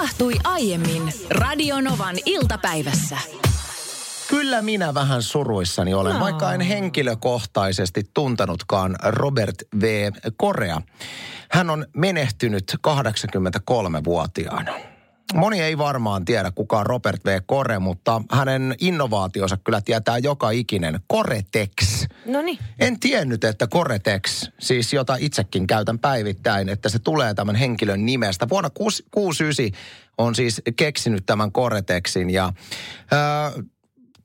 [0.00, 3.18] tapahtui aiemmin Radionovan iltapäivässä.
[4.28, 6.20] Kyllä minä vähän suruissani olen, No.
[6.20, 10.10] vaikka en henkilökohtaisesti tuntenutkaan Robert V.
[10.36, 10.82] Korea.
[11.50, 14.72] Hän on menehtynyt 83-vuotiaana.
[15.34, 17.40] Moni ei varmaan tiedä, kuka on Robert V.
[17.46, 21.00] Kore, mutta hänen innovaationsa kyllä tietää joka ikinen.
[21.06, 22.06] Koretex.
[22.26, 22.58] No niin.
[22.78, 28.48] En tiennyt, että Koretex, siis jota itsekin käytän päivittäin, että se tulee tämän henkilön nimestä.
[28.48, 28.70] Vuonna
[29.10, 29.80] 69
[30.18, 33.64] on siis keksinyt tämän Koretexin ja äh,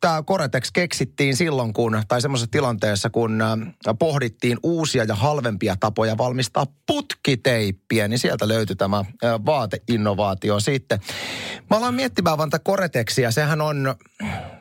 [0.05, 3.57] tämä Koretex keksittiin silloin, kun, tai semmoisessa tilanteessa, kun äh,
[3.99, 9.05] pohdittiin uusia ja halvempia tapoja valmistaa putkiteippiä, niin sieltä löytyi tämä äh,
[9.45, 10.99] vaateinnovaatio sitten.
[11.69, 13.95] Mä aloin miettimään vaan tätä Koretexia, sehän on,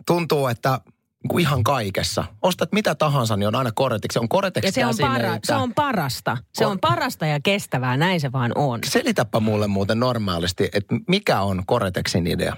[0.07, 0.81] tuntuu, että
[1.23, 2.25] niin kuin ihan kaikessa.
[2.43, 4.17] Ostat mitä tahansa, niin on aina Koretex.
[4.17, 6.37] On Koretex Ja se on, para, että- se on parasta.
[6.55, 8.81] Se on parasta ja kestävää, näin se vaan on.
[8.87, 12.57] Selitäpä mulle muuten normaalisti, että mikä on Koretexin idea?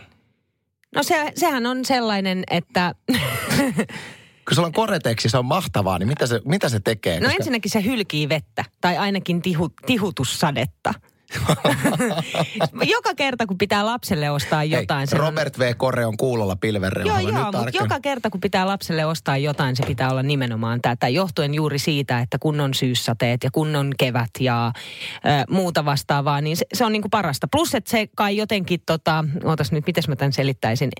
[0.95, 2.95] No se, sehän on sellainen, että...
[4.49, 7.21] Kun sulla on Koretexi, se on mahtavaa, niin mitä se, mitä se tekee?
[7.21, 10.95] No ensinnäkin se hylkii vettä, tai ainakin tihu, tihutussadetta.
[12.95, 14.99] joka kerta, kun pitää lapselle ostaa jotain...
[14.99, 15.75] Hei, sen on- Robert V.
[15.77, 17.31] Kore on kuulolla pilvenreunalla.
[17.31, 21.09] Joo, joo, mutta joka kerta kun pitää lapselle ostaa jotain, se pitää olla nimenomaan tätä.
[21.09, 24.73] Johtuen juuri siitä, että kun on syyssateet ja kun on kevät ja
[25.17, 27.49] ö, muuta vastaavaa, niin se, se on niinku parasta.
[27.53, 30.91] Plus, että se kai jotenkin, tota, ootas nyt, miten mä tämän selittäisin,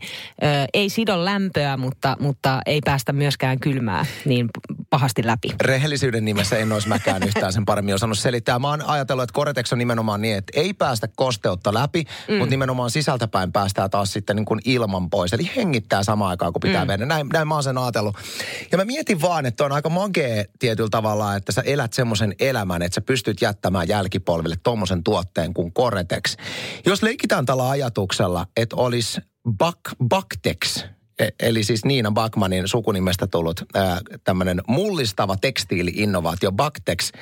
[0.43, 4.49] ö, ei sido lämpöä, mutta, mutta ei päästä myöskään kylmää niin
[4.97, 5.49] pahasti läpi.
[5.61, 8.59] Rehellisyyden nimessä en olisi mäkään yhtään sen paremmin osannut selittää.
[8.59, 12.35] Mä oon ajatellut, että Koretex on nimenomaan niin, että ei päästä kosteutta läpi, mm.
[12.35, 15.33] mutta nimenomaan sisältäpäin päästään taas sitten niin kuin ilman pois.
[15.33, 16.89] Eli hengittää samaan aikaan, kun pitää mm.
[16.89, 17.07] mennä.
[17.07, 18.17] Näin, näin mä oon sen ajatellut.
[18.73, 22.83] Ja mä mietin vaan, että on aika magee tietyllä tavalla, että sä elät semmoisen elämän,
[22.83, 26.37] että sä pystyt jättämään jälkipolville tommosen tuotteen kuin Koretex.
[26.87, 29.21] Jos leikitään tällä ajatuksella, että olisi
[29.59, 30.85] Bak, Baktex,
[31.41, 33.61] Eli siis Niina Bakmanin sukunimestä tullut
[34.25, 37.13] tämmöinen mullistava tekstiili-innovaatio Baktex,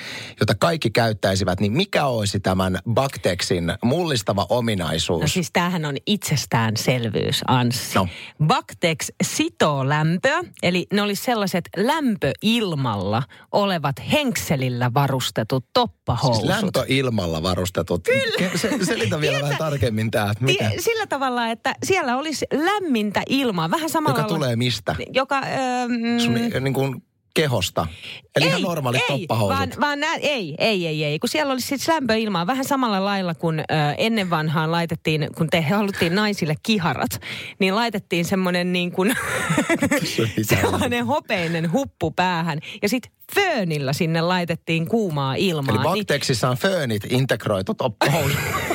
[0.41, 5.21] jota kaikki käyttäisivät, niin mikä olisi tämän Baktexin mullistava ominaisuus?
[5.21, 7.95] No siis tämähän on itsestäänselvyys, Anssi.
[7.95, 8.09] No.
[8.47, 13.23] Baktex sitoo lämpöä, eli ne olisi sellaiset lämpöilmalla
[13.53, 16.37] olevat henkselillä varustetut toppahousut.
[16.37, 18.05] Siis lämpöilmalla varustetut.
[18.05, 18.51] Kyllä.
[18.57, 23.84] Se, selitä vielä vähän tarkemmin tämä, mitä, Sillä tavalla, että siellä olisi lämmintä ilmaa, vähän
[23.91, 24.97] samalla joka tulee mistä?
[25.13, 27.03] Joka, öö, mm, Sun niin kuin
[27.35, 27.87] kehosta.
[28.37, 29.59] Eli ihan normaalit ei, toppahousut.
[29.59, 31.19] Vaan, vaan nää, ei, ei, ei, ei.
[31.19, 33.65] Kun siellä olisi siis lämpöilmaa vähän samalla lailla kuin ö,
[33.99, 37.21] ennen vanhaan laitettiin, kun te haluttiin naisille kiharat,
[37.59, 39.15] niin laitettiin semmoinen niin kuin,
[40.43, 42.59] sellainen hopeinen huppu päähän.
[42.83, 45.75] Ja sitten föönillä sinne laitettiin kuumaa ilmaa.
[45.75, 47.75] Eli Niin- Bakteksissa on föönit integroitu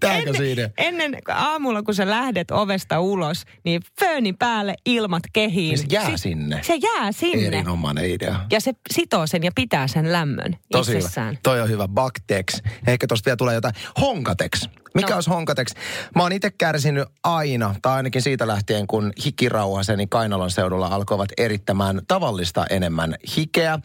[0.00, 0.70] Tääkö siinä?
[0.78, 5.78] ennen aamulla, kun sä lähdet ovesta ulos, niin fööni päälle ilmat kehiin.
[5.78, 6.60] Se jää sinne.
[6.62, 7.46] Se jää sinne.
[7.46, 8.40] Erinomainen idea.
[8.50, 11.28] Ja se sitoo sen ja pitää sen lämmön Tosi itsessään.
[11.28, 11.40] hyvä.
[11.42, 11.88] Toi on hyvä.
[11.88, 12.60] Baktex.
[12.86, 13.74] Ehkä tosta vielä tulee jotain.
[14.00, 14.68] Honkatex.
[14.94, 15.14] Mikä No.
[15.14, 15.74] olisi Honkatex?
[16.16, 22.00] Mä oon itse kärsinyt aina, tai ainakin siitä lähtien, kun hikirauhaseni Kainalon seudulla alkoivat erittämään
[22.08, 23.78] tavallista enemmän hikeä,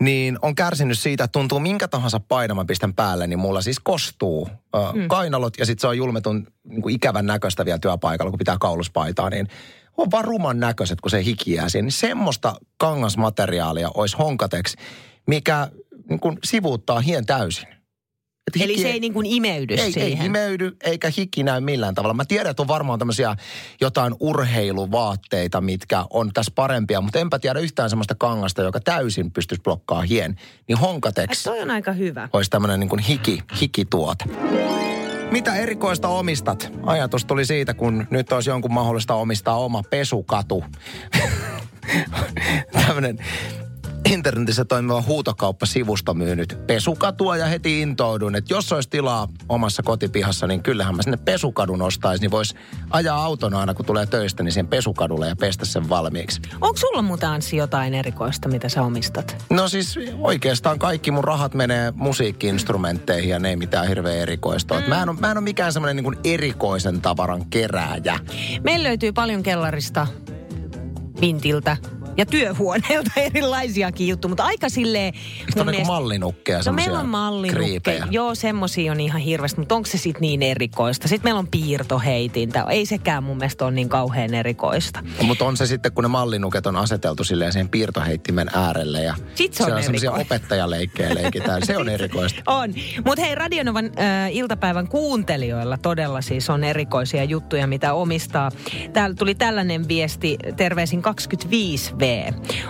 [0.00, 3.80] niin on kärsinyt siitä, että tuntuu minkä tahansa painon mä pistän päälle, niin mulla siis
[3.80, 5.08] kostuu äh, Hmm.
[5.08, 9.30] kainalot, ja sitten se on julmetun niin kuin ikävän näköistä vielä työpaikalla, kun pitää kauluspaitaa,
[9.30, 9.48] niin
[9.96, 11.84] on vaan ruman näköiset, kun se hiki jää siihen.
[11.84, 14.74] Niin semmoista kangasmateriaalia olisi Honkatex,
[15.26, 15.68] mikä
[16.08, 17.68] niin kuin sivuuttaa hien täysin.
[18.48, 20.20] Et Eli hiki se ei niin kuin imeydy ei, siihen.
[20.20, 22.14] ei imeydy eikä hiki näy millään tavalla.
[22.14, 23.36] Mä tiedän, että on varmaan tämmöisiä
[23.80, 29.62] jotain urheiluvaatteita, mitkä on tässä parempia, mutta enpä tiedä yhtään semmoista kangasta, joka täysin pystyisi
[29.62, 30.38] blokkaamaan hien.
[30.68, 32.28] Niin Ai, Honkatex toi on aika hyvä.
[32.32, 34.24] olisi tämmöinen niin kuin hiki, hikituote.
[35.30, 36.72] Mitä erikoista omistat?
[36.82, 40.64] Ajatus tuli siitä, kun nyt olisi jonkun mahdollista omistaa oma pesukatu.
[42.86, 43.18] Tämmöinen
[44.06, 50.62] internetissä toimiva huutokauppasivusto myynyt pesukatua ja heti intouduin, että jos olisi tilaa omassa kotipihassa, niin
[50.62, 52.54] kyllähän mä sinne pesukadun ostaisi, niin voisi
[52.90, 56.40] ajaa auton aina kun tulee töistä, niin siihen pesukadulle ja pestä sen valmiiksi.
[56.60, 59.44] Onko sulla muuten Anssi jotain erikoista, mitä sä omistat?
[59.50, 64.80] No siis oikeastaan kaikki mun rahat menee musiikkiinstrumentteihin ja ne ei mitään hirveän erikoista.
[64.80, 64.88] Mm.
[64.88, 68.20] Mä, en ole, mä en ole mikään semmoinen niin kuin erikoisen tavaran kerääjä.
[68.62, 70.06] Meillä löytyy paljon kellarista,
[71.20, 71.76] vintiltä,
[72.18, 75.14] Ja työhuoneelta erilaisiakin juttuja, mutta aika silleen...
[75.46, 78.06] Sitten on niinku mallinukkeja, No meillä on mallinukkeja.
[78.10, 81.08] Joo, semmosia on ihan hirveästi, mutta onko se sitten niin erikoista?
[81.08, 82.66] Sitten meillä on piirtoheitintä.
[82.70, 85.00] Ei sekään mun mielestä ole niin kauhean erikoista.
[85.20, 89.14] No, mutta on se sitten, kun ne mallinuket on aseteltu silleen siihen piirtoheittimen äärelle ja
[89.34, 91.66] Sit se on, on semmoisia opettajaleikkejä leikitään.
[91.66, 92.42] Se on erikoista.
[92.46, 92.74] On.
[93.04, 98.50] Mutta hei, Radionovan äh, iltapäivän kuuntelijoilla todella siis on erikoisia juttuja, mitä omistaa.
[98.92, 102.07] Täällä tuli tällainen viesti, terveisin 25V.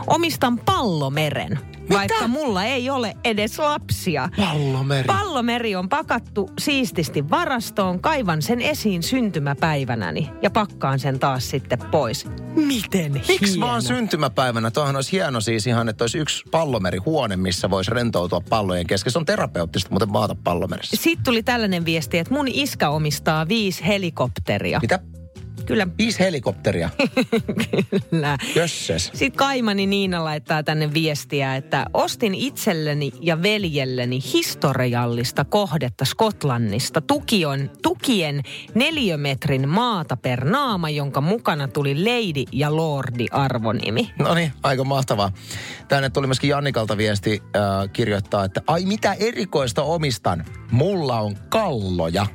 [0.07, 1.95] Omistan pallomeren, Mitä?
[1.95, 4.29] vaikka mulla ei ole edes lapsia.
[4.37, 5.07] Pallomeri.
[5.07, 12.27] Pallomeri on pakattu siististi varastoon, kaivan sen esiin syntymäpäivänäni ja pakkaan sen taas sitten pois.
[12.57, 14.71] Miten Miksi vaan syntymäpäivänä?
[14.71, 19.13] Tuohan olisi hieno siis ihan, että olisi yksi pallomerihuone, missä voisi rentoutua pallojen kesken.
[19.13, 20.97] Se on terapeuttista muuten maata pallomerissä.
[21.01, 24.79] Sitten tuli tällainen viesti, että mun iskä omistaa viisi helikopteria.
[24.83, 24.99] Mitä?
[25.69, 26.91] Kyllä, Viisi helikopteria.
[28.11, 28.39] kyllä.
[28.55, 29.11] Jösses.
[29.15, 37.01] Sitten Kaimani Niina laittaa tänne viestiä, että ostin itselleni ja veljelleni historiallista kohdetta Skotlannista.
[37.01, 38.43] Tuki on, tukien
[38.75, 44.11] neliömetrin maata per naama, jonka mukana tuli Lady ja Lordi arvonimi.
[44.19, 45.33] No niin, aika mahtavaa.
[45.89, 47.63] Tänne tuli myöskin Jannikalta viesti äh,
[47.93, 50.45] kirjoittaa, että ai mitä erikoista omistan.
[50.71, 52.27] Mulla on kalloja.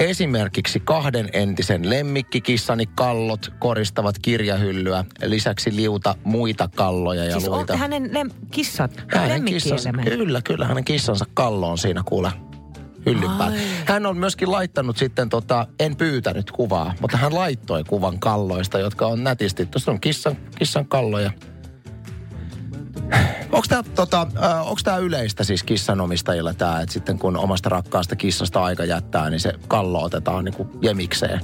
[0.00, 5.04] Esimerkiksi kahden entisen lemmikkikissani kallot koristavat kirjahyllyä.
[5.24, 7.72] Lisäksi liuta muita kalloja ja Siis luita.
[7.72, 12.32] on hänen lem- kissat, Hänen kissansa, kyllä, kyllä, hänen kissansa kallo on siinä kuule
[13.06, 13.58] hyllyn päällä.
[13.86, 19.06] Hän on myöskin laittanut sitten, tota, en pyytänyt kuvaa, mutta hän laittoi kuvan kalloista, jotka
[19.06, 19.66] on nätisti.
[19.66, 21.30] Tuossa on kissan, kissan kalloja.
[23.52, 24.26] Onko tämä tota,
[24.88, 29.52] äh, yleistä siis kissanomistajilla tämä, että sitten kun omasta rakkaasta kissasta aika jättää, niin se
[29.68, 31.40] kallo otetaan niinku jemikseen?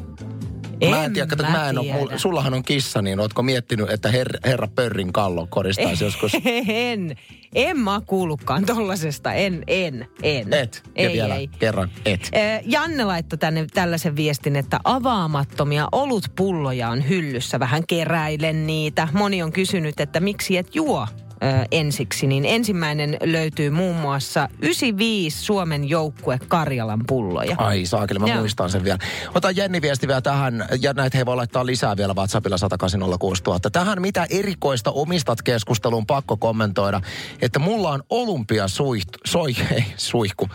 [0.91, 1.99] mä en tiedä, kato, mä mä en tiedä.
[1.99, 6.33] mul, sullahan on kissa, niin ootko miettinyt, että her, herra Pörrin kallo koristaisi joskus?
[6.69, 7.17] En.
[7.55, 9.33] En mä kuullutkaan tollasesta.
[9.33, 10.53] En, en, en.
[10.53, 10.83] Et.
[10.85, 11.49] Ja ei, vielä ei.
[11.59, 12.31] kerran et.
[12.65, 17.61] Janne laittoi tänne tällaisen viestin, että avaamattomia olutpulloja on hyllyssä.
[17.61, 19.09] Vähän keräilen niitä.
[19.13, 21.07] Moni on kysynyt, että miksi et juo
[21.43, 22.27] ö, ensiksi.
[22.27, 27.57] Niin ensimmäinen löytyy muun muassa 95 Suomen joukkue Karjalan pulloja.
[27.59, 28.39] Ai saakeli, mä Joo.
[28.39, 28.99] muistan sen vielä.
[29.35, 33.71] Ota Jenni viesti vielä tähän, ja näitä he voi laittaa lisää vielä WhatsAppilla 1806000.
[33.73, 37.01] Tähän mitä erikoista omistat keskusteluun pakko kommentoida,
[37.43, 40.49] että mulla on olympia suihtu, soi, ei, suihku,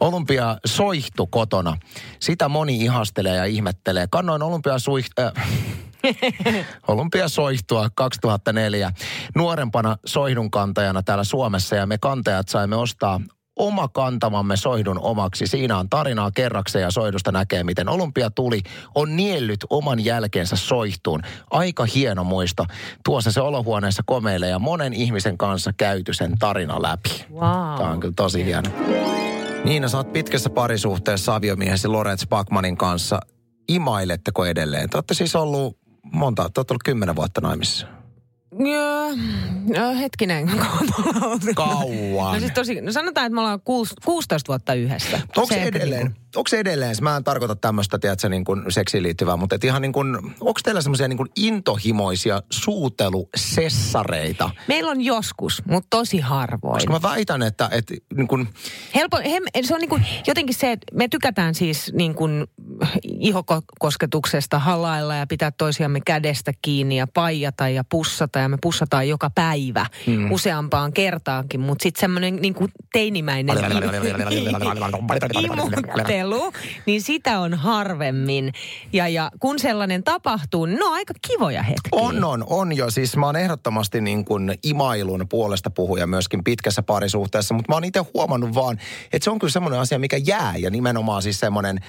[0.00, 1.76] olympia soihtu kotona.
[2.20, 4.06] Sitä moni ihastelee ja ihmettelee.
[4.10, 5.32] Kannoin olympia suihtu, äh,
[6.88, 8.92] Olympiasoihtua 2004
[9.36, 13.20] nuorempana soihdun kantajana täällä Suomessa ja me kantajat saimme ostaa
[13.56, 15.46] oma kantamamme soihdun omaksi.
[15.46, 18.60] Siinä on tarinaa kerrakseen ja soihdusta näkee, miten Olympia tuli,
[18.94, 21.22] on niellyt oman jälkeensä soihtuun.
[21.50, 22.66] Aika hieno muisto.
[23.04, 27.24] Tuossa se olohuoneessa komeilee ja monen ihmisen kanssa käyty sen tarina läpi.
[27.32, 27.78] Wow.
[27.78, 28.70] Tämä on kyllä tosi hieno.
[29.64, 33.20] Niina, sä oot pitkässä parisuhteessa aviomiehesi Lorenz Backmanin kanssa.
[33.68, 34.90] Imailetteko edelleen?
[34.90, 35.81] Te olette siis ollut
[36.12, 37.86] monta, te ollut kymmenen vuotta naimisissa.
[38.58, 39.08] Joo,
[39.78, 41.40] no, hetkinen, kauan?
[41.54, 42.34] Kauan.
[42.34, 45.20] No siis tosi, no sanotaan, että me ollaan kuus, 16 vuutta yhdessä.
[45.36, 49.36] Onko se edelleen, onko se edelleen, mä en tarkoita tämmöistä, tiedätkö, niin kuin seksiin liittyvää,
[49.36, 54.50] mutta et ihan niin kuin, onko teillä semmoisia niin kuin intohimoisia suutelusessareita?
[54.68, 56.74] Meillä on joskus, mutta tosi harvoin.
[56.74, 58.48] Koska mä väitän, että, että niin kuin,
[58.94, 62.46] Helpo, hem, se on niin kuin, jotenkin se, että me tykätään siis niin kuin
[63.04, 69.30] ihokosketuksesta halailla ja pitää toisiamme kädestä kiinni ja paijata ja pussata ja me pussataan joka
[69.30, 70.32] päivä mm.
[70.32, 73.56] useampaan kertaankin, mutta sitten semmoinen niin kuin teinimäinen
[75.32, 76.21] imuttelu,
[76.86, 78.52] niin sitä on harvemmin.
[78.92, 81.90] Ja, ja kun sellainen tapahtuu, niin ne on aika kivoja hetkiä.
[81.92, 82.90] On, on, on jo.
[82.90, 87.84] Siis mä oon ehdottomasti niin kuin imailun puolesta puhuja myöskin pitkässä parisuhteessa, mutta mä oon
[87.84, 88.78] itse huomannut vaan,
[89.12, 91.80] että se on kyllä semmoinen asia, mikä jää ja nimenomaan siis semmoinen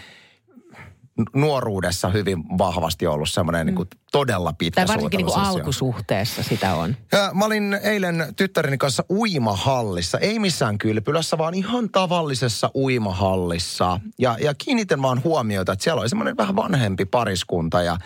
[1.33, 6.75] nuoruudessa hyvin vahvasti ollut semmoinen niin kuin todella pitkä Tai varsinkin niin kuin alkusuhteessa sitä
[6.75, 6.95] on.
[7.11, 13.99] Ja mä olin eilen tyttäreni kanssa uimahallissa, ei missään kylpylässä, vaan ihan tavallisessa uimahallissa.
[14.19, 17.97] Ja, ja kiinnitän vaan huomiota, että siellä oli semmoinen vähän vanhempi pariskunta ja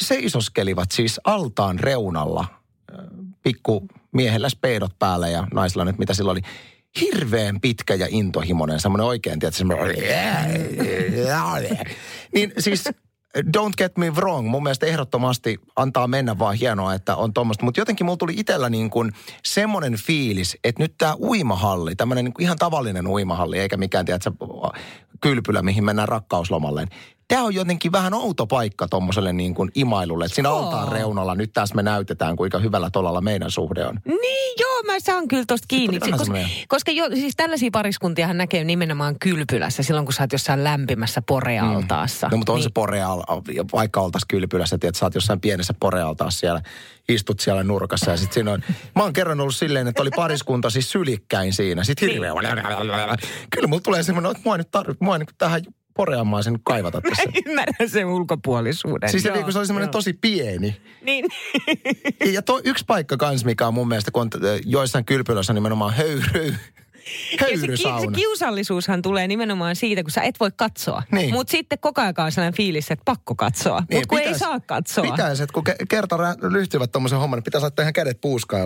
[0.00, 2.44] seisoskelivat siis altaan reunalla.
[3.42, 6.40] Pikku miehellä speedot päällä ja naisilla nyt mitä sillä oli.
[7.00, 9.96] Hirveän pitkä ja intohimoinen, semmoinen oikein, tiedätkö, semmoinen...
[12.34, 12.88] Niin siis
[13.38, 17.64] don't get me wrong, mun mielestä ehdottomasti antaa mennä vaan hienoa, että on tuommoista.
[17.64, 19.12] Mutta jotenkin mulla tuli itsellä niin kuin
[19.44, 24.30] semmoinen fiilis, että nyt tämä uimahalli, tämmöinen niin ihan tavallinen uimahalli, eikä mikään, tiedätkö,
[25.20, 26.86] kylpylä, mihin mennään rakkauslomalle.
[27.28, 30.24] Tämä on jotenkin vähän outo paikka tuommoiselle niin kuin imailulle.
[30.24, 30.58] Että siinä Joo.
[30.58, 34.00] altaan reunalla nyt tässä me näytetään, kuinka hyvällä tolalla meidän suhde on.
[34.04, 36.00] Niin, joo, mä saan kyllä tosta kiinni.
[36.00, 40.32] vähän Koska, semmoinen- koska jo, siis tällaisia pariskuntiahan näkee nimenomaan kylpylässä silloin, kun sä oot
[40.32, 42.28] jossain lämpimässä porealtaassa.
[42.30, 43.22] No mutta on niin, se poreal,
[43.72, 46.62] vaikka oltaisiin kylpylässä, että sä oot jossain pienessä porealtaassa siellä,
[47.08, 48.62] istut siellä nurkassa ja sitten siinä on,
[48.96, 52.22] mä oon kerran ollut silleen, että oli pariskunta siis sylikkäin siinä, sitten Niin.
[52.22, 53.16] hirveä,
[53.50, 55.62] kyllä mulla tulee semmoinen, että mua nyt tarvitse, mua nyt tähän
[55.94, 57.22] poreamaan sen kaivata tässä.
[57.46, 59.10] Ymmärrän sen ulkopuolisuuden.
[59.10, 60.76] Siis se, joo, niin, kun se oli semmoinen tosi pieni.
[61.02, 61.26] Niin.
[62.32, 64.30] Ja to, yksi paikka kans, mikä on mun mielestä, kun on
[64.64, 66.54] joissain kylpylöissä nimenomaan höyry,
[67.32, 68.12] Ja se, se höyrysauna.
[68.12, 71.02] kiusallisuushan tulee nimenomaan siitä, kun sä et voi katsoa.
[71.12, 71.34] Niin.
[71.34, 73.82] Mutta sitten koko ajan on sellainen fiilis, että pakko katsoa.
[73.90, 75.04] Niin, Mutta kun ei saa katsoa.
[75.04, 76.16] Pitäisi, että kun ke- kerta
[76.52, 78.20] ryhtyvät tuommoisen homman, niin pitäisi laittaa ihan kädet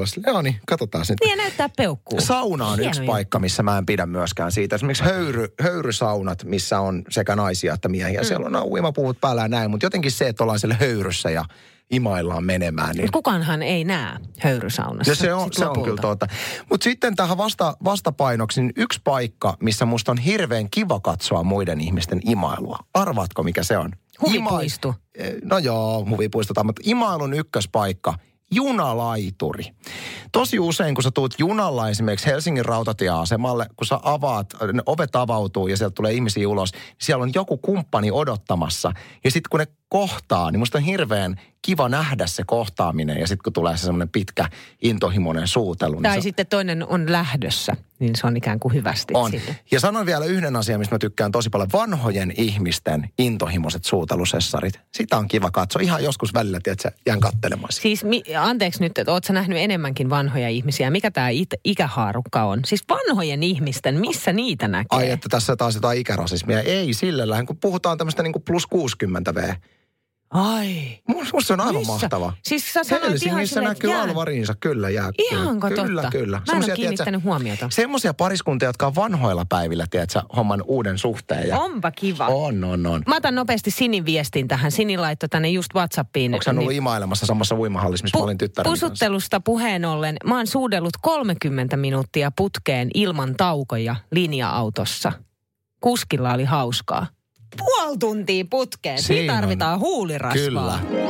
[0.05, 1.27] silleen, joo niin, katsotaan sitten.
[1.29, 2.21] Niin ja näyttää peukkuu.
[2.21, 3.07] Sauna on yksi Hienoja.
[3.15, 4.77] paikka, missä mä en pidä myöskään siitä.
[4.77, 8.21] Esimerkiksi höyry, höyrysaunat, missä on sekä naisia että miehiä.
[8.21, 8.25] Mm.
[8.27, 11.45] Siellä on uimapuut päällä ja näin, mutta jotenkin se, että ollaan siellä höyryssä ja
[11.91, 12.97] imaillaan menemään.
[12.97, 15.13] Niin Kukaanhan ei näe höyrysaunassa.
[15.13, 16.27] ja se on, se on kyllä totta.
[16.71, 21.81] Mutta sitten tähän vasta, vastapainoksi, niin yksi paikka, missä musta on hirveän kiva katsoa muiden
[21.81, 22.79] ihmisten imailua.
[22.95, 23.91] Arvaatko, mikä se on?
[24.23, 24.95] Huvipuisto.
[25.15, 28.15] Eh, No joo, huvipuistota, mutta imailun ykköspaikka,
[28.51, 29.65] junalaituri.
[30.33, 35.69] Tosi usein, kun sä tuut junalla esimerkiksi Helsingin rautatieasemalle, kun sä avaat, ne ovet avautuu
[35.69, 38.93] ja sieltä tulee ihmisiä ulos, niin siellä on joku kumppani odottamassa.
[39.25, 43.21] Ja sitten kun ne kohtaa, niin musta on hirveän kiva nähdä se kohtaaminen.
[43.21, 44.49] Ja sitten kun tulee se semmoinen pitkä
[44.83, 45.95] intohimoinen suutelu.
[45.95, 49.31] niin Tai se, sitten toinen on lähdössä, niin se on ikään kuin hyvästi on.
[49.31, 49.59] sinne.
[49.71, 51.69] Ja sanon vielä yhden asian, mistä mä tykkään tosi paljon.
[51.73, 54.81] Vanhojen ihmisten intohimoiset suutelusessarit.
[54.95, 55.83] Sitä on kiva katsoa.
[55.83, 57.83] Ihan joskus välillä, tiedätkö, jään katselemaan sitä.
[57.83, 60.91] Siis mi, anteeksi nyt, että oot sä nähnyt enemmänkin vanhoja ihmisiä.
[60.91, 62.61] Mikä tämä it, ikähaarukka on?
[62.65, 64.99] Siis vanhojen ihmisten, missä niitä näkee?
[64.99, 66.61] Ai, että tässä taas jotain ikärasismia.
[66.61, 69.55] Ei sillä lailla, kun puhutaan tämmöistä niin plus 60 V.
[70.31, 70.99] Ai.
[71.09, 71.93] Musta se on aivan Missä?
[71.93, 72.33] mahtava.
[72.45, 74.03] Siis sä sanoit ihan Helsingissä että näkyy jää.
[74.03, 75.11] alvariinsa, kyllä jää.
[75.19, 76.19] Ihanko kyllä, totta?
[76.19, 77.69] Kyllä, Mä en ole kiinnittänyt huomiota.
[77.73, 81.49] Semmoisia pariskuntia, jotka on vanhoilla päivillä, tiedätkö, homman uuden suhteen.
[81.49, 82.27] Ja Onpa kiva.
[82.27, 83.03] on, on, on.
[83.07, 84.73] Mä otan nopeasti Sinin viestin tähän.
[84.73, 86.35] Sini laittoi tänne just Whatsappiin.
[86.35, 88.87] Onko hän ollut niin- imailemassa samassa uimahallissa, missä mä olin tyttären kanssa?
[88.87, 95.13] Pusuttelusta puheen ollen, mä oon suudellut 30 minuuttia putkeen ilman taukoja linja-autossa.
[95.81, 97.07] Kuskilla oli hauskaa.
[97.57, 99.03] Puoli tuntia putkeen.
[99.03, 99.41] Siinä Siinä on.
[99.41, 100.79] tarvitaan huulirasvaa.
[100.79, 101.09] Kyllä.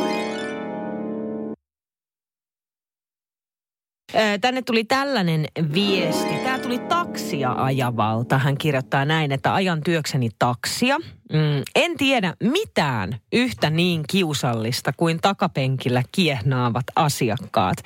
[4.40, 6.34] Tänne tuli tällainen viesti.
[6.44, 8.38] Tämä tuli taksia ajavalta.
[8.38, 10.98] Hän kirjoittaa näin, että ajan työkseni taksia.
[11.32, 17.76] Mm, en tiedä mitään yhtä niin kiusallista kuin takapenkillä kiehnaavat asiakkaat.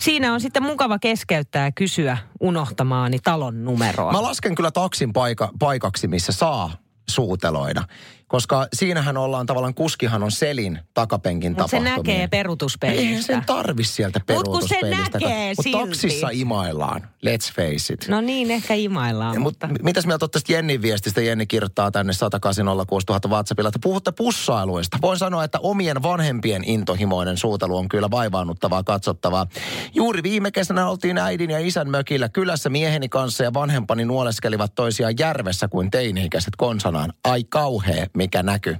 [0.00, 4.12] Siinä on sitten mukava keskeyttää ja kysyä unohtamaani talon numeroa.
[4.12, 6.70] Mä lasken kyllä taksin paika, paikaksi, missä saa
[7.10, 7.84] suuteloida.
[8.28, 11.96] Koska siinähän ollaan tavallaan, kuskihan on selin takapenkin Mutta se tapahtumia.
[11.96, 13.22] näkee Eihän perutuspeilistä.
[13.26, 15.18] sen tarvi sieltä Mut kun se peruutuspeilistä.
[15.18, 18.08] näkee Mutta taksissa imaillaan, let's face it.
[18.08, 19.66] No niin, ehkä imaillaan, Ja, mutta...
[19.66, 21.20] mutta mitäs mieltä tästä Jennin viestistä?
[21.20, 22.84] Jenni kirjoittaa tänne 108 000
[23.28, 24.98] WhatsAppilla, että puhutte pussailuista.
[25.02, 29.46] Voin sanoa, että omien vanhempien intohimoinen suutelu on kyllä vaivaannuttavaa katsottavaa.
[29.94, 35.14] Juuri viime kesänä oltiin äidin ja isän mökillä kylässä mieheni kanssa ja vanhempani nuoleskelivat toisiaan
[35.18, 37.12] järvessä kuin teini-ikäiset konsanaan.
[37.24, 38.76] Ai kauhea, mikä näky.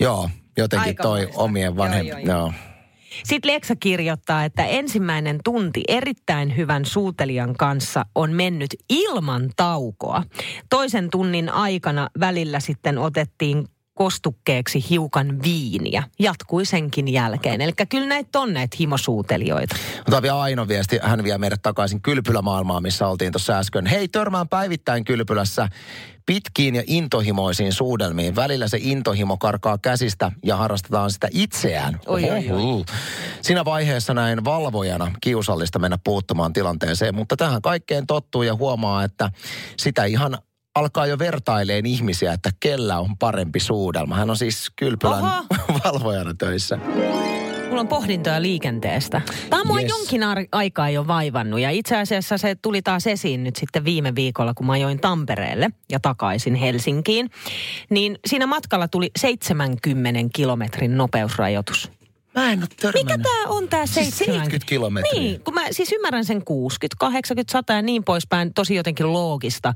[0.00, 1.42] Joo, jotenkin toi Aikamoista.
[1.42, 2.26] omien vanhempien...
[2.26, 2.46] Joo, joo, joo.
[2.46, 2.74] Joo.
[3.24, 10.22] Sitten Leksa kirjoittaa, että ensimmäinen tunti erittäin hyvän suutelijan kanssa on mennyt ilman taukoa.
[10.70, 16.02] Toisen tunnin aikana välillä sitten otettiin kostukkeeksi hiukan viiniä.
[16.18, 17.60] Jatkui senkin jälkeen.
[17.60, 19.76] Eli kyllä näitä on näitä himosuutelijoita.
[20.00, 20.98] Otetaan vielä Aino viesti.
[21.02, 23.86] Hän vie meidät takaisin kylpylämaailmaan, missä oltiin tuossa äsken.
[23.86, 25.68] Hei, törmään päivittäin kylpylässä
[26.26, 28.36] pitkiin ja intohimoisiin suudelmiin.
[28.36, 32.00] Välillä se intohimo karkaa käsistä ja harrastetaan sitä itseään.
[32.06, 32.84] Oi, oi, oi.
[33.42, 39.30] Siinä vaiheessa näin valvojana kiusallista mennä puuttumaan tilanteeseen, mutta tähän kaikkeen tottuu ja huomaa, että
[39.76, 40.38] sitä ihan
[40.74, 44.14] alkaa jo vertaileen ihmisiä, että kellä on parempi suudelma.
[44.16, 45.44] Hän on siis kylpylän Oho.
[45.84, 46.78] valvojana töissä.
[47.68, 49.20] Mulla on pohdintoja liikenteestä.
[49.50, 49.90] Tämä on mua Yes.
[49.90, 50.20] jonkin
[50.52, 54.66] aikaa jo vaivannut ja itse asiassa se tuli taas esiin nyt sitten viime viikolla, kun
[54.66, 57.30] mä ajoin Tampereelle ja takaisin Helsinkiin.
[57.90, 61.90] Niin siinä matkalla tuli 70 kilometrin nopeusrajoitus.
[62.34, 63.04] Mä en ole törmännyt.
[63.04, 64.24] Mikä tämä on tämä Siis 70?
[64.26, 65.20] 70 kilometriä.
[65.20, 69.74] Niin, kun mä siis ymmärrän sen 60, 80, 100 ja niin poispäin, tosi jotenkin loogista.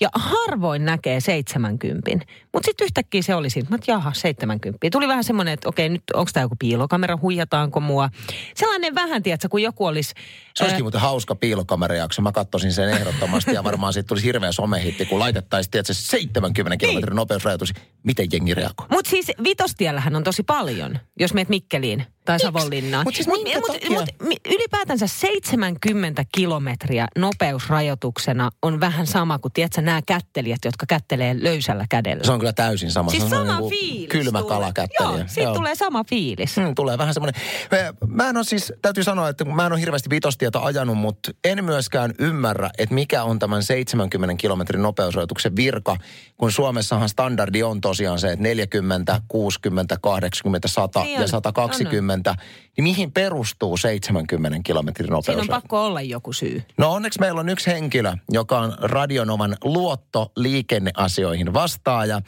[0.00, 2.10] Ja harvoin näkee 70.
[2.52, 4.90] Mutta sitten yhtäkkiä se oli siinä, että jaha, 70.
[4.92, 8.10] Tuli vähän semmoinen, että okei, nyt onko tämä joku piilokamera, huijataanko mua.
[8.54, 10.14] Sellainen vähän, tiedätkö, kun joku olisi...
[10.54, 12.22] Se olisikin muuten hauska piilokamerajakso.
[12.22, 17.16] Mä katsoisin sen ehdottomasti ja varmaan siitä tulisi hirveä somehitti, kun laitettaisiin tietysti 70 kilometrin
[17.16, 17.72] nopeusrajoitus.
[18.02, 18.86] miten jengi reagoi.
[18.90, 22.15] Mutta siis vitostiellähän on tosi paljon, jos meet Mikkeliin mine.
[22.26, 23.06] tai Savonlinnaan.
[23.06, 29.82] Mutta siis niin, mut, mut, mut, ylipäätänsä 70 kilometriä nopeusrajoituksena on vähän sama kuin, tiedätkö,
[29.82, 32.24] nämä kättelijät, jotka kättelee löysällä kädellä.
[32.24, 33.10] Se on kyllä täysin sama.
[33.10, 34.08] Siis se sama niinku fiilis.
[34.08, 34.48] Kylmä tulee.
[34.48, 35.18] kala kättelijä.
[35.18, 35.54] Joo, siitä Joo.
[35.54, 36.56] tulee sama fiilis.
[36.56, 37.42] Hmm, tulee vähän semmoinen.
[37.72, 41.30] Eh, mä en ole siis, täytyy sanoa, että mä en ole hirveästi vitostieto ajanut, mutta
[41.44, 45.96] en myöskään ymmärrä, että mikä on tämän 70 kilometrin nopeusrajoituksen virka,
[46.36, 52.34] kun Suomessahan standardi on tosiaan se, että 40, 60, 80, 100 niin ja 120 70,
[52.76, 55.26] niin mihin perustuu 70 kilometrin nopeus?
[55.26, 56.62] Siinä on pakko olla joku syy.
[56.78, 62.20] No onneksi meillä on yksi henkilö, joka on Radionovan luotto liikenneasioihin vastaaja.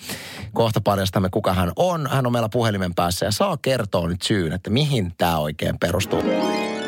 [0.53, 2.09] Kohta paljastamme, kuka hän on.
[2.11, 6.23] Hän on meillä puhelimen päässä ja saa kertoa nyt syyn, että mihin tämä oikein perustuu.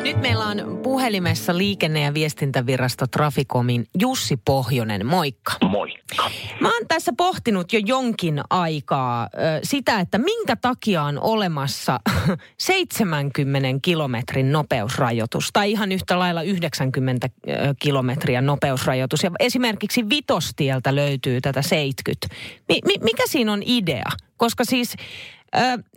[0.03, 5.05] Nyt meillä on puhelimessa liikenne- ja viestintävirasto Trafikomin Jussi Pohjonen.
[5.05, 5.53] Moikka.
[5.69, 6.31] Moikka.
[6.59, 9.29] Mä oon tässä pohtinut jo jonkin aikaa
[9.63, 11.99] sitä, että minkä takia on olemassa
[12.57, 19.23] 70 kilometrin nopeusrajoitus tai ihan yhtä lailla 90 ö, kilometriä nopeusrajoitus.
[19.23, 22.27] Ja esimerkiksi Vitostieltä löytyy tätä 70.
[22.69, 24.09] Mi- mi- mikä siinä on idea?
[24.37, 24.95] Koska siis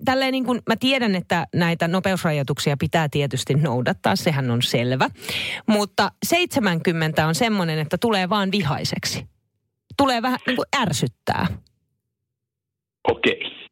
[0.05, 5.11] Tälleen niin kuin, mä tiedän, että näitä nopeusrajoituksia pitää tietysti noudattaa, sehän on selvä.
[5.67, 9.35] Mutta 70 on semmoinen, että tulee vaan vihaiseksi
[9.97, 11.47] tulee vähän niin kuin ärsyttää.
[13.09, 13.64] Okei.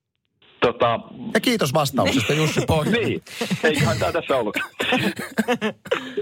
[0.62, 1.00] Tota,
[1.34, 3.02] Ja kiitos vastauksesta Jussi Pohjonen.
[3.02, 3.22] niin,
[3.64, 4.56] eiköhän tämä tässä ollut.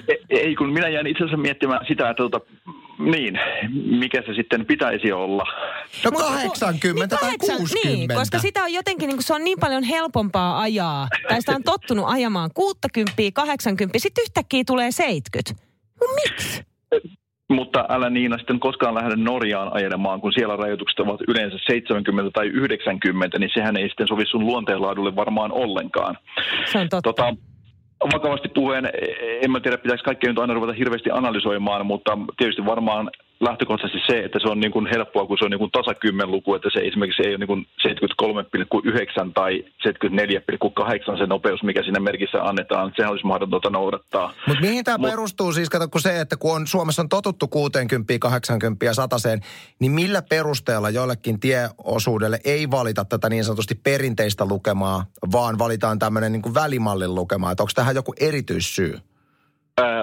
[0.09, 2.41] E- Ei, kun minä jään itse asiassa miettimään sitä, että tota,
[2.99, 3.39] niin,
[3.99, 5.45] mikä se sitten pitäisi olla.
[6.05, 7.89] No Mut- 80 tai kahdeksan- 60.
[7.89, 11.09] Niin, koska sitä on jotenkin, niin se on niin paljon helpompaa ajaa.
[11.29, 15.55] Tai sitä on tottunut ajamaan 60, 80, sitten yhtäkkiä tulee 70.
[16.01, 16.63] No miksi?
[17.51, 22.47] Mutta älä Niina sitten koskaan lähde Norjaan ajelemaan, kun siellä rajoitukset ovat yleensä 70 tai
[22.47, 26.19] 90, niin sehän ei sitten sovi sun luonteenlaadulle varmaan ollenkaan.
[26.65, 27.13] Se on totta.
[27.13, 27.37] Tota,
[28.13, 28.91] vakavasti puheen,
[29.43, 34.19] en mä tiedä pitäisi kaikkea nyt aina ruveta hirveästi analysoimaan, mutta tietysti varmaan lähtökohtaisesti se,
[34.25, 37.23] että se on niin kuin helppoa, kun se on niin kuin tasakymmenluku, että se esimerkiksi
[37.23, 37.67] ei ole niin kuin
[39.27, 42.93] 73,9 tai 74,8 se nopeus, mikä siinä merkissä annetaan.
[42.97, 44.33] Sehän olisi mahdotonta noudattaa.
[44.47, 47.49] Mutta mihin tämä Mut- perustuu siis, kato kun se, että kun on, Suomessa on totuttu
[47.49, 49.17] 60, 80 ja 100,
[49.79, 56.33] niin millä perusteella joillekin tieosuudelle ei valita tätä niin sanotusti perinteistä lukemaa, vaan valitaan tämmöinen
[56.33, 58.99] niin välimallin lukema, että onko tähän joku erityissyy?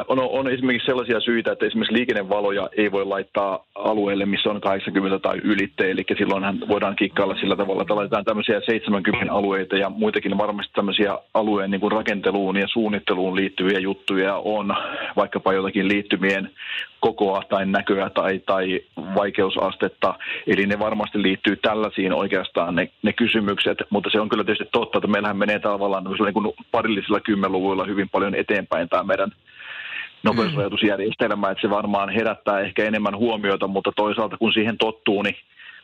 [0.08, 5.20] On, on esimerkiksi sellaisia syitä, että esimerkiksi liikennevaloja ei voi laittaa alueelle, missä on 80
[5.20, 10.38] tai ylitte, eli silloinhan voidaan kikkailla sillä tavalla, että laitetaan tämmöisiä 70 alueita ja muitakin
[10.38, 14.76] varmasti tämmöisiä alueen niin kuin rakenteluun ja suunnitteluun liittyviä juttuja on,
[15.16, 16.50] vaikkapa jotakin liittymien
[17.00, 18.82] kokoa tai näköä tai, tai
[19.16, 20.14] vaikeusastetta.
[20.48, 24.98] Eli ne varmasti liittyy tällaisiin oikeastaan ne, ne kysymykset, mutta se on kyllä tietysti totta,
[24.98, 29.32] että meillähän menee tavallaan niin kuin parillisilla kymmenluvuilla hyvin paljon eteenpäin tämä meidän
[30.24, 35.36] nopeusrajoitusjärjestelmä, että se varmaan herättää ehkä enemmän huomiota, mutta toisaalta kun siihen tottuu, niin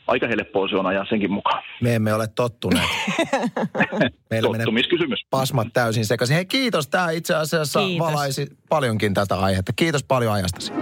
[0.08, 1.63] aika helppoa se on ajaa senkin mukaan.
[1.82, 2.86] Me emme ole tottuneet.
[4.30, 5.19] Meillä menee Tottumiskysymys.
[5.30, 6.36] pasmat täysin sekaisin.
[6.36, 8.08] Hei kiitos, tämä itse asiassa Kiitos.
[8.08, 9.74] valaisi paljonkin tätä aihetta.
[9.76, 10.74] Kiitos paljon ajastasi.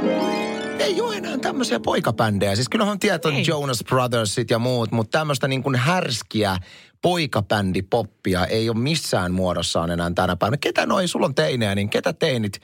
[0.80, 2.56] Ei ole enää tämmöisiä poikabändejä.
[2.56, 3.44] Siis kyllähän on tieto Ei.
[3.48, 6.58] Jonas Brothersit ja muut, mutta tämmöistä niin kuin härskiä
[7.02, 10.58] poikabändipoppia ei ole missään muodossaan enää tänä päivänä.
[10.62, 12.60] Ketä noi, sulla on teinejä, niin ketä teinit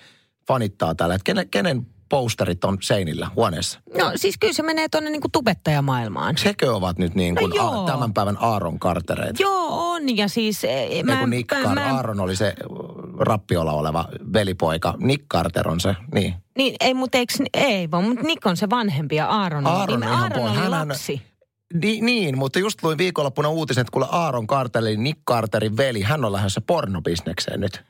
[0.47, 1.15] fanittaa tällä?
[1.15, 3.79] Et Kenen, kenen posterit on seinillä huoneessa?
[3.97, 6.37] No siis kyllä se menee tuonne niin tubettajamaailmaan.
[6.37, 9.43] Sekö ovat nyt niin kuin No a, tämän päivän Aaron Cartereita?
[9.43, 10.17] Joo, on.
[10.17, 10.63] Ja siis...
[10.63, 12.53] eh, Ei Mä, kun Nick Carter, Aaron oli se
[13.19, 14.93] rappiolla oleva velipoika.
[14.97, 16.33] Nick Carter on se, niin.
[16.57, 20.09] Niin, ei, mutta eiks, ei vaan, mutta Nick on se vanhempi ja Aaron, Aaron niin,
[20.11, 21.21] Aaron oli Hänhän- lapsi.
[21.73, 26.01] Ni, niin, mutta just luin viikonloppuna uutiset, että kuule Aaron Carter, eli Nick Carterin veli,
[26.01, 27.83] hän on lähdössä pornobisnekseen nyt.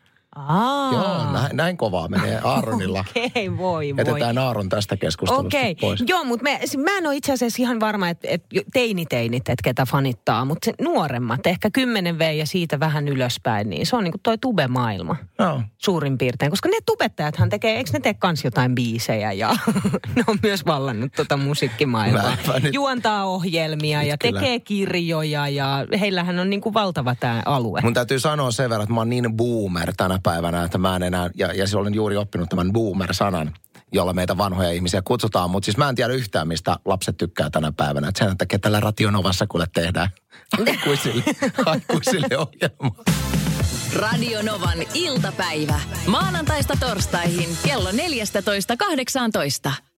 [0.48, 0.94] Aa.
[0.94, 3.00] Joo, näin, näin kovaa menee Aaronilla.
[3.10, 4.06] Okei, okay, voi, voi.
[4.06, 6.04] Jätetään Aaron tästä keskustelusta Okei, pois.
[6.08, 6.50] joo, mutta mä,
[6.84, 10.74] mä en ole itse asiassa ihan varma, että, että teiniteinit, että ketä fanittaa, mutta se
[10.82, 15.62] nuoremmat, ehkä 10 V ja siitä vähän ylöspäin, niin se on niinku toi tube-maailma Joo.
[15.78, 16.52] suurin piirtein.
[16.52, 19.50] Koska ne tubettajathan tekee, eikö ne tee kans jotain biisejä ja
[20.16, 22.24] ne on myös vallannut tota musiikkimaailmaa.
[22.48, 24.40] Mä- mä nyt- Juontaa ohjelmia ja Nyt kyllä.
[24.40, 27.82] tekee kirjoja ja heillähän on niinku valtava tämä alue.
[27.82, 31.04] Mun täytyy sanoa sen verran, että mä oon niin boomer tänä päivänä, että mä en
[31.04, 33.54] enää, ja, ja siis olen juuri oppinut tämän boomer-sanan,
[33.92, 35.50] jolla meitä vanhoja ihmisiä kutsutaan.
[35.50, 38.08] Mutta siis mä en tiedä yhtään, mistä lapset tykkää tänä päivänä.
[38.08, 40.10] Että sen takia tällä Rationovassa kuule tehdään
[40.68, 41.24] aikuisille,
[41.66, 43.04] aikuisille ohjelma.
[43.96, 45.80] Radio Novan iltapäivä.
[46.08, 49.72] Maanantaista torstaihin kello 14.18.